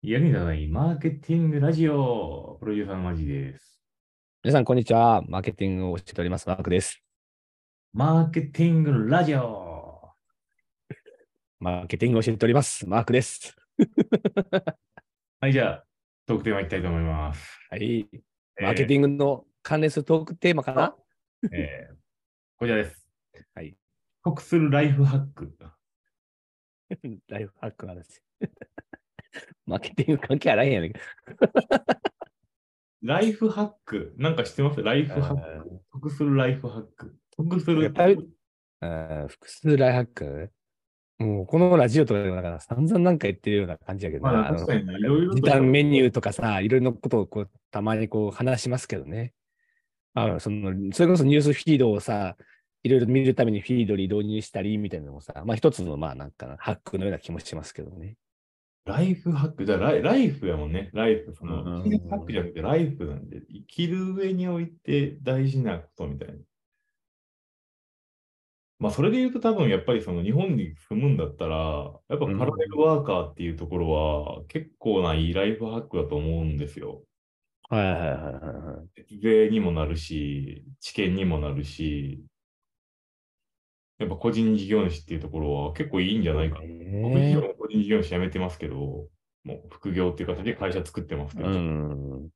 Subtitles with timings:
[0.00, 3.80] 役に立たないマーケティングラジオ、プロデューサーのマジです。
[4.44, 5.22] 皆さん、こんにちは。
[5.26, 6.48] マーケティングをしております。
[6.48, 7.02] マークです。
[7.92, 10.12] マーケティングラジオ。
[11.58, 12.88] マーケティングを教えております。
[12.88, 13.56] マークです。
[15.40, 15.84] はい、じゃあ、
[16.26, 17.58] トークテーマいきたいと思います。
[17.68, 18.08] はい。
[18.62, 20.96] マーケティングの関連するトークテーマかな、
[21.52, 21.96] えー
[22.56, 23.08] こちらです。
[23.52, 23.76] はい。
[24.22, 25.56] 得するライフハック。
[27.26, 28.22] ライフハックの話。
[29.66, 31.00] マーケティング関係あらへんやねんけ
[33.02, 34.14] ライフハック。
[34.16, 34.82] なんか知ってます？
[34.82, 35.70] ライフハッど。
[35.70, 35.80] ク。
[35.92, 37.16] 得するライフハック。
[37.36, 37.92] 得する
[38.80, 40.50] あー複数ライフハック？
[41.18, 49.32] もうこのラジオとかでもなんか散々なんか言ってるような感じやけどな、まあ、確かにね、いろいろと時短メニューとかさ、いろいろなことをこうたまにこう話しますけどね。
[50.14, 52.36] あのそのそれこそニュースフィードをさ、
[52.82, 58.16] いろいろ見るためにフィードに導入したりみたいなのもさ、まあ一つのまあなんかなハックのような気もしますけどね。
[58.88, 59.66] ライフハック。
[59.66, 60.90] じゃあライ、ライフやもんね。
[60.94, 61.34] ライフ。
[61.34, 66.34] その、うん生きるハックじゃなくて、ライフなんで、生きる上において大事なことみたいな。
[68.78, 77.02] まあ、それで言うと多分、やっぱりその日本に住むんだったら、やっぱパラレルワーカーっていうところは、結構ないいライフハックだと思うんですよ。
[77.68, 82.24] はいはいはいはい税にもなるし、知見にもなるし、
[83.98, 91.48] やっぱ個人事業主っていうところは結構いいんじゃないかえも個人事業主辞めてますけど、もう副業っていう形で会社作ってますけど。
[91.48, 92.28] うん。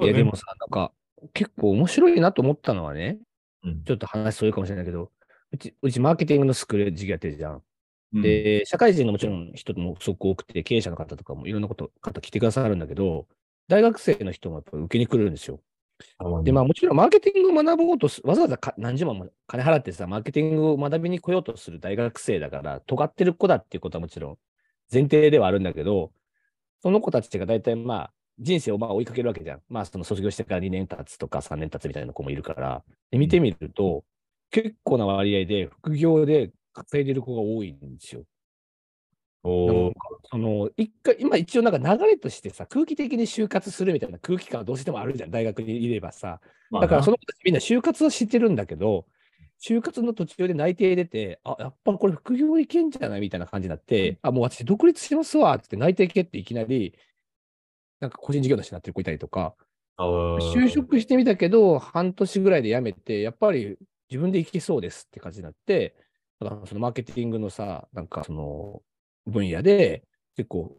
[0.00, 0.92] いやでもさ、なんか
[1.32, 3.18] 結構面白いなと思ったのはね、
[3.64, 5.10] うんちょっと話そうかもしれないけど、
[5.50, 7.62] うち、うちマーケティングのスクール授業やってるじゃん。
[8.14, 13.26] うんで、社会人のもちろん人もすごく多くて、経営者の方とかもいろんなこと、方来てくださるんだけど、
[13.66, 15.60] 大学生の人もやっぱ受けに来るんですよ。
[16.42, 24.38] で、まあもちろんマーケティングを学ぼうとす、わざわざか何十万も金払ってさ、マーケティングを学びに来ようとする大学生だから、尖ってる子だっていうことはもちろん
[24.92, 26.12] 前提ではあるんだけど、
[26.82, 29.62] その子たちが大体まあ、人生をまあ追いかけるわけじゃん。
[29.68, 34.04] まあ、その卒業してから2年経つとか3年経つみたいな子もいるから、で見てみると、
[34.50, 38.24] 結構な割合で副業で稼いでる子が多いんですよ。
[39.44, 39.92] お
[40.30, 46.40] その一回、今一応なんか流れとしてさ、空気的に就活するみたいな空気感はどうしてもあるじゃん、大学にいればさ。
[46.70, 49.06] まあだからそなの子たちみんな就活は知ってるんだけど、
[49.62, 56.94] 就活の途中で内定出て、あ、やっぱこれ副業いけんじゃないみたいな感じになって、あ、もう私独立しますわって内定決っていきなり、
[58.00, 59.54] なんか個人事業主になってる子いたりとか、
[59.98, 63.76] 就職してみたけど、半年ぐらいで辞めて、やっぱり
[64.10, 65.94] 自分で生きそうですって感じになって、
[66.40, 68.82] だからそのマーケティングのさ、なんかその
[69.26, 70.04] 分野で
[70.36, 70.76] 結構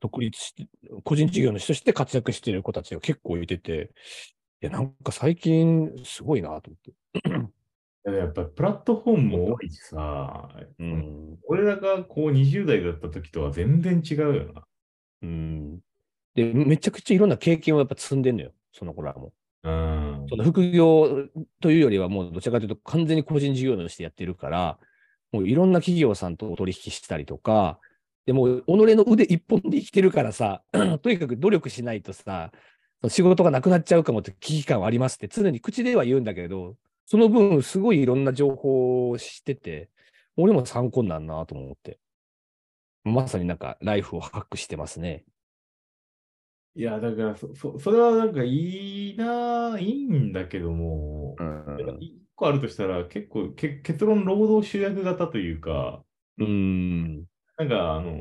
[0.00, 0.66] 独立して、
[1.02, 3.90] 個人事業主として活躍している子たちが結構いてて、
[4.62, 7.54] いや、なんか最近すごいなと思って。
[8.06, 11.38] いややっぱりプラットフォームも多いしさ、うん。
[11.48, 14.64] 俺らがこう20代だった時とは全然違うよな。
[15.22, 15.80] うん。
[16.34, 19.32] で、めちゃくちゃいろんな経験をやっぱ積んでんのよ、その子らも。
[19.62, 20.26] うん。
[20.28, 21.28] その副業
[21.60, 24.78] というよりは、もうどちらかというと完全に個人事業主としてやってるから、
[25.34, 27.80] もういろんな企業さんと取引したりとか、
[28.24, 30.62] でも、己の腕一本で生きてるからさ、
[31.02, 32.52] とにかく努力しないとさ、
[33.08, 39.90] 仕事がなくなっちゃうかもって危機感はありますって常に口では言うんだけど、その分すごいいろんな情報を知ってて、
[40.36, 41.98] 俺も参考になるなと思って。
[43.02, 45.24] まさになんかライフをハックしてますね。
[46.76, 52.00] いや、だからそ、そ、それはなんかいいな、いいんだけども、うん。
[52.00, 56.04] 一個あるとしたら結構け結論労働集約型というか、
[56.38, 57.26] うん。
[57.56, 58.20] なんかあの、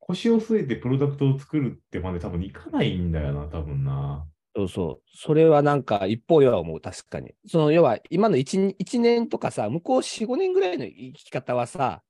[0.00, 4.26] 腰を据えてプロダクトを作るってまで多分いかないんだよな、多分な。
[4.54, 5.10] そうそう。
[5.14, 7.34] それはなんか一方では思う、確かに。
[7.46, 12.02] その要は今の 1, 1年とかさ、向こう4、5年ぐらいの生き方はさ、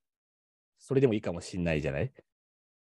[0.79, 2.13] それでもいいかもしんないじゃない？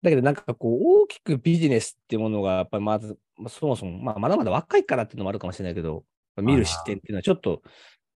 [0.01, 6.03] だけどなんかこう大きくビジネスってものがやっぱりまず、まあそもそも、まあ、まだまだ若いからっていうのもあるかもしれないけど、
[6.37, 7.61] 見る視点っていうのはちょっと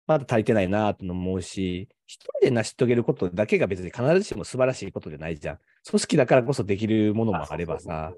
[0.08, 5.60] まだ足りてないなと思うし、一人で成し遂げることだけが別に必ずしも素晴らしいことじゃないじゃん。
[5.90, 8.14] 組織だからこそできるものもあればさ、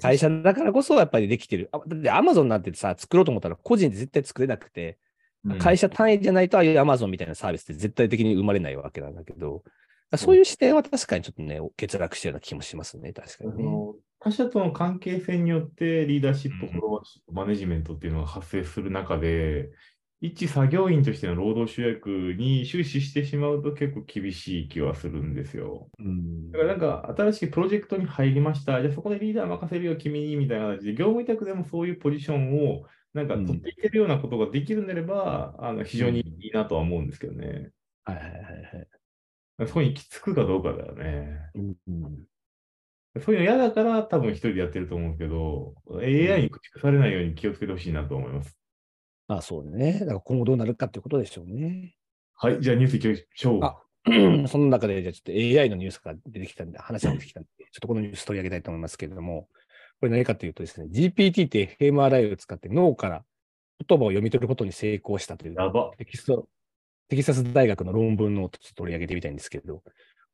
[0.00, 1.70] 会社だからこそやっぱりできてる。
[1.72, 4.98] あだってアマゾンなんてさ、作ろうと思ったら個人で絶対作れなくて、
[5.58, 9.62] 会社単位じゃないとああいうアマゾンみたいなサービスって絶対的に生まれないわけなんだけど、
[10.16, 13.64] そういう視点は確かにちょっとね、欠落してるような気もしますね、確かにね。
[14.20, 19.70] 他者との関係性によってリーダーシップ、フォロワーシップ、マネジメントっていうのが発生する中で、
[20.20, 25.88] 一作業員としての労働集約に終始してしまうと結構厳しい気はするんですよ。
[25.98, 28.80] うんだからなんか新しいプロジェクトに入りました。
[28.80, 32.84] じゃあそこでリーダー任せるよ、君に、みたいな形で、業務委託でもそういうポジションを
[33.14, 37.70] なんか取っていけるようなことができるんであれば、あの非常にいいなとは思うんですけどね。
[38.04, 38.97] はいはいはいはい。
[39.66, 41.50] そこに行き着くかどうかだよね。
[41.54, 42.18] うんうん
[43.20, 48.56] そういうの嫌だから多分一人でやってると思うけど、AI に駆逐されないように気をつけてほしいなと思います。
[49.26, 49.98] まあそうね。
[50.00, 51.96] だから今後どうなるかっていうことでしょうね。
[52.34, 53.60] はい、じゃあニュースいきましょう。
[53.64, 53.78] あ
[54.48, 59.48] その中で、じゃあちょっと AI のニュースが出てきたんで、話が出てきたんで、 ちょっとこのニュース取り上げたいと思いますけれども、
[60.00, 63.24] これ何かというとですね、GPT って FMRI を使って脳から
[63.86, 65.56] 言葉を読み取ることに成功したという。
[65.98, 66.48] テキスト、
[67.08, 69.82] テキサス大学の論文のをちょっと取り上げてみたいんですけど、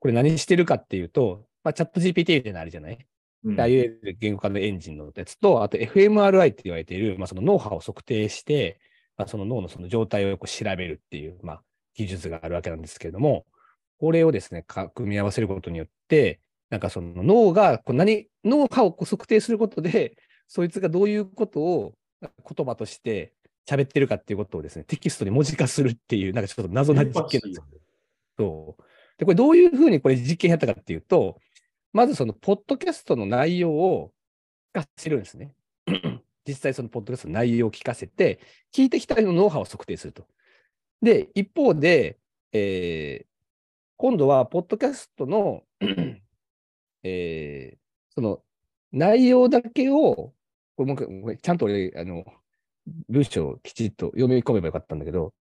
[0.00, 2.99] これ何してるかっていうと、まあ、チャット GPT みたいなのあるじゃない、
[3.44, 3.55] うん。
[3.55, 8.79] いわゆる言語化のエンジンのやつと、あと FMRI って言われている、まあ、その脳波を測定して、
[9.17, 11.62] まあ、その脳のその状態をこう調べるっていう、まあ、
[11.94, 13.47] 技術があるわけなんですけれども、
[13.99, 20.17] これをですね、か組み合わせることによって、なんかその脳がこう何、脳波をこう測定することで、
[20.49, 23.32] そいつがどういうことを言葉として
[23.69, 27.65] 喋ってるかっていうことをですね、テキストに文字化するっていう、なんかちょっと謎な実験なんですよ。
[28.39, 28.83] そう。
[29.19, 31.41] で、これどういうふうにこれ実験やったかっていうと、
[31.93, 34.13] まずそのポッドキャストの内容を
[34.75, 35.55] 聞かせるんですね。
[36.47, 38.41] 実際そのポッドキャストの内容を聞かせて、
[38.73, 40.27] 聞いてきた人の脳波を測定すると。
[41.01, 42.19] で、一方で、
[42.53, 43.27] えー
[43.97, 45.63] 今度はポッドキャストの、
[47.05, 47.79] えー
[48.11, 48.43] その
[48.93, 50.33] 内容だけを、
[50.77, 52.25] これもちゃんと俺、あの、
[53.09, 55.33] 文章をきちっと読み込めばよかったんだけど、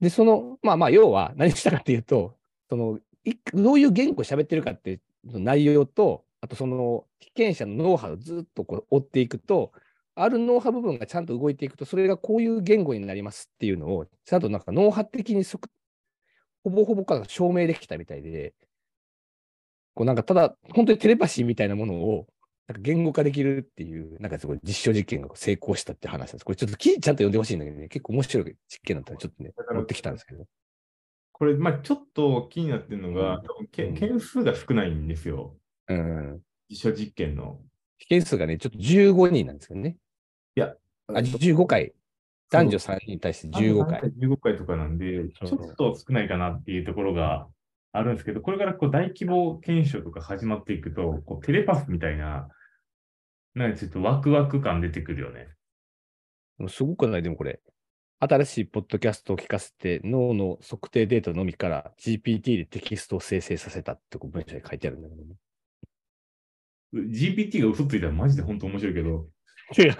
[0.00, 2.36] で、その、まあまあ、要は何したかっていうと、
[2.68, 9.72] その、いどういう言語を喋ってるかっていう内容と、あとその被験者の脳波をずっとこう追っていくと、
[10.14, 15.68] ある脳波部分がちゃんと動いていくと、それがこういう言語になりますっていうのを、ちゃんとなんか脳波的に即
[16.64, 18.54] ほぼほぼから証明できたみたいで、
[19.94, 22.26] こうなんかただ、本当にテレパシーみたいなものを
[22.78, 26.44] 言語化できるっていう、なんかすごい実証実験が成功したって話なんです。
[26.44, 30.44] これちょっと記事ちゃんと読んでほしいんだけどね、結構面白い実験だったらちょっとね持ってきたんですけど。
[31.32, 35.56] これ、まあちょっと気になってるのが、うん件数が少ないんですよ。
[35.88, 36.40] うん。
[36.68, 37.60] 実証実験の。
[37.98, 39.96] 被験数がね、ちょっと15人なんですけどね。
[40.56, 40.74] いや、
[41.08, 41.92] あ、15回。
[42.50, 44.00] 男女3人に対して15回。
[44.00, 47.46] 15回とかなんで、ちょっと少ないかなっていうところが
[47.92, 52.48] あるんですけど、これからこう大規模検証とか始まっていくと、こうテレパスみたいな、
[53.58, 55.48] なんかちょっとワクワク感出てくるよね。
[56.68, 57.22] すごくない？
[57.22, 57.60] でもこれ。
[58.20, 65.34] 新しいポッドキャストを聞かせて、脳の測定データのみから GPT でテキストを生成させたって文章に書いてあるんだけどね。
[66.94, 69.28] GPT が嘘ついたらマジで本当面白いけど、
[69.78, 69.94] いや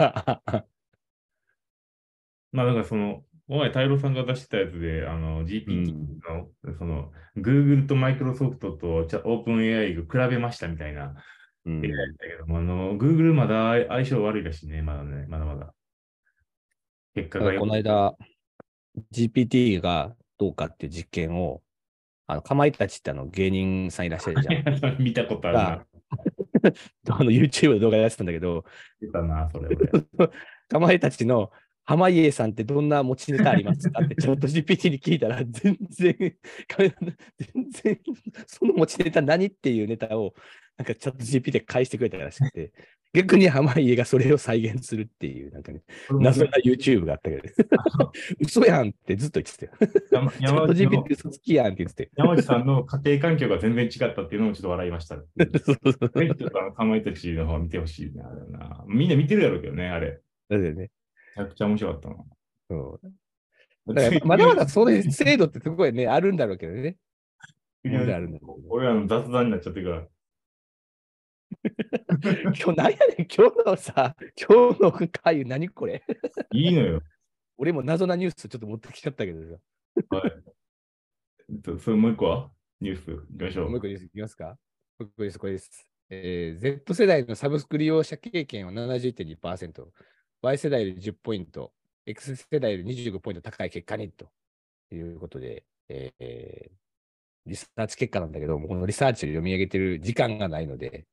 [2.51, 11.15] まあだからその、お前、太郎さんが出したやつで、あの、GPT の、その、Google と Microsoft とじゃ OpenAI が比べましたみたいな
[11.69, 15.73] うんあの、Google まだ相性悪いらしいね、まだね、まだまだ。
[17.13, 18.15] 結果がこの間、
[19.11, 21.61] GPT がどうかっていう実験を、
[22.27, 24.97] あの、かまいたちってあの芸人さんいらっしゃるじゃん。
[25.01, 25.85] 見たことあるな。
[27.09, 28.65] あの YouTube の動画でやってたんだけど、
[28.99, 30.29] 出たな、それ俺。
[30.67, 31.51] かまいたちの
[31.85, 36.15] 濱家さんってどんな持ちネタありますかってちょっと GPT に聞いたら、全然、
[36.77, 37.99] 全然、
[38.45, 40.33] その持ちネタ何っていうネタを、
[40.77, 42.71] なんかチャット GPT で返してくれたらしくて、
[43.11, 45.81] 逆に濱家がそれを再現するっていう、なんかね、
[46.11, 47.43] 謎な YouTube があったけど、
[48.39, 49.91] 嘘やんってずっと言ってたよ。
[50.11, 55.15] 山チャット GPT 嘘つきやんって言って山内さんの家庭環境が全然違ったっていうのもちょっと笑いました。
[55.17, 55.25] そう
[55.63, 58.85] そうそうひ ちょっとあのかまいたちの方見てほしいな。
[58.87, 60.21] みんな見てるやろうけどね、あれ。
[60.49, 60.91] だよね。
[61.39, 62.15] めちゃくちゃ面白かったな。
[62.69, 62.99] そ
[63.87, 66.97] うだまだまだそういう制度ってすごいね、あるんだろうけどね。
[67.83, 70.07] 俺らの雑談になっちゃってるから。
[72.43, 74.15] 今日何やねん、今日のさ、
[74.47, 76.03] 今日の回何これ
[76.51, 77.01] いいのよ。
[77.57, 79.59] 俺も謎なニュースちょっと持ってきちゃったけどさ。
[80.09, 80.31] はい。
[81.49, 82.51] えっとそれもう一個は？
[82.81, 83.69] ニュース行きましょう。
[83.69, 84.57] もう一個ニュースいきますか？
[84.99, 85.89] これです、これです。
[86.09, 89.87] えー Z 世代のサブスク利用者経験は71.2%、
[90.41, 91.71] Y 世代より10ポイント、
[92.05, 94.29] X 世代より25ポイント高い結果にと
[94.91, 96.71] いうことで、えー
[97.45, 101.05] リサーチ結果なんだけど、このリサーチを読み上げてる時間がないので、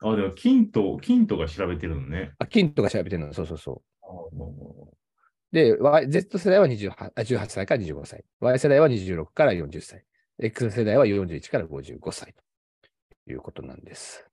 [0.00, 2.32] あ、でも、キント、キントが調べてるのね。
[2.38, 4.96] あ、金とか調べてるの、そうそうそう。
[5.52, 8.24] で、Y- Z 世代は28あ18歳から25歳。
[8.40, 10.04] Y 世代は26から40歳。
[10.38, 12.32] X 世代は41から55歳
[13.26, 14.27] ということなんです。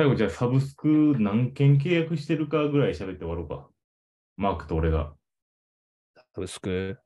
[0.00, 0.88] 最後、じゃあ、サブスク
[1.18, 3.68] 何件契約してるかぐらい喋って終わろうか。
[4.38, 5.12] マークと俺が。
[6.16, 6.98] サブスク、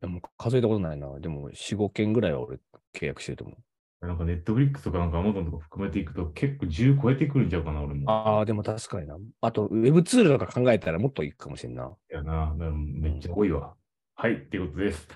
[0.00, 1.18] でも数えたことないな。
[1.18, 2.58] でも4、5件ぐらいは俺
[2.94, 3.56] 契約してると思
[4.00, 4.06] う。
[4.06, 8.08] なんか、ネットフリックスとかなんかアマゾンとか含めていくと結構10超えてくるんちゃうかな、俺も。
[8.08, 9.16] ああ、でも確かにな。
[9.40, 11.90] あと、ウェブツールとか考えたらもっといいかもしれんな。
[12.12, 12.54] いやな。
[12.56, 13.74] めっちゃ多いわ。
[14.14, 15.08] はい、っていうことです。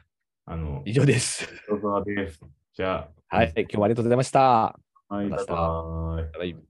[0.47, 1.47] あの、以上です。
[2.05, 2.41] です。
[2.73, 4.77] じゃあ、はい、今日はありがとうございました。
[5.09, 5.31] はい。
[5.31, 6.70] バイバイ